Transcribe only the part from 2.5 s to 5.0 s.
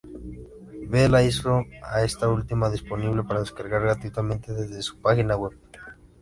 disponible para descargar gratuitamente desde su